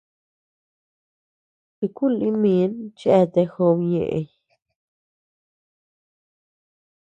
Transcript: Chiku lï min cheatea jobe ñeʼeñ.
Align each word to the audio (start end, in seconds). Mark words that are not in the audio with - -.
Chiku 1.75 2.05
lï 2.17 2.29
min 2.41 2.71
cheatea 2.99 3.49
jobe 3.53 3.83
ñeʼeñ. 3.91 4.27